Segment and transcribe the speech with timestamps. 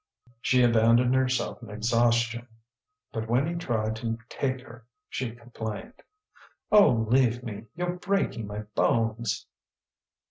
[0.41, 2.47] She abandoned herself in exhaustion.
[3.13, 5.93] But when he tried to take her she complained.
[6.71, 7.65] "Oh, leave me!
[7.75, 9.45] you're breaking my bones."